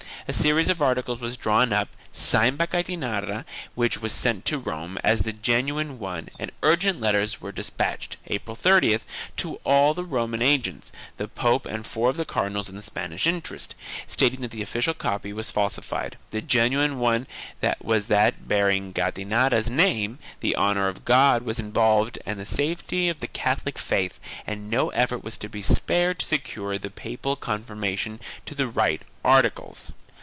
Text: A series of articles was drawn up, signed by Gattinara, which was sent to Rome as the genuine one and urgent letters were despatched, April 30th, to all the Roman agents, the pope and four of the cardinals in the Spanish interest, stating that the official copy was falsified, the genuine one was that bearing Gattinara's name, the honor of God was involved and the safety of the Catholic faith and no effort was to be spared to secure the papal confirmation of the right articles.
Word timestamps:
A 0.27 0.33
series 0.33 0.69
of 0.69 0.81
articles 0.83 1.19
was 1.19 1.35
drawn 1.35 1.73
up, 1.73 1.89
signed 2.13 2.57
by 2.57 2.65
Gattinara, 2.67 3.43
which 3.75 4.01
was 4.01 4.13
sent 4.13 4.45
to 4.45 4.59
Rome 4.59 4.97
as 5.03 5.21
the 5.21 5.33
genuine 5.33 5.99
one 5.99 6.29
and 6.39 6.51
urgent 6.63 7.01
letters 7.01 7.41
were 7.41 7.51
despatched, 7.51 8.15
April 8.27 8.55
30th, 8.55 9.01
to 9.37 9.55
all 9.65 9.93
the 9.93 10.05
Roman 10.05 10.41
agents, 10.41 10.93
the 11.17 11.27
pope 11.27 11.65
and 11.65 11.85
four 11.85 12.09
of 12.09 12.15
the 12.17 12.23
cardinals 12.23 12.69
in 12.69 12.77
the 12.77 12.81
Spanish 12.81 13.27
interest, 13.27 13.75
stating 14.07 14.39
that 14.39 14.51
the 14.51 14.61
official 14.61 14.93
copy 14.93 15.33
was 15.33 15.51
falsified, 15.51 16.15
the 16.29 16.39
genuine 16.41 16.99
one 16.99 17.27
was 17.81 18.05
that 18.05 18.47
bearing 18.47 18.93
Gattinara's 18.93 19.69
name, 19.69 20.17
the 20.39 20.55
honor 20.55 20.87
of 20.87 21.03
God 21.03 21.41
was 21.43 21.59
involved 21.59 22.19
and 22.25 22.39
the 22.39 22.45
safety 22.45 23.09
of 23.09 23.19
the 23.19 23.27
Catholic 23.27 23.77
faith 23.77 24.17
and 24.47 24.69
no 24.69 24.91
effort 24.91 25.23
was 25.25 25.37
to 25.39 25.49
be 25.49 25.61
spared 25.63 26.19
to 26.19 26.25
secure 26.25 26.77
the 26.77 26.91
papal 26.91 27.35
confirmation 27.35 28.21
of 28.47 28.55
the 28.55 28.67
right 28.69 29.01
articles. 29.25 29.91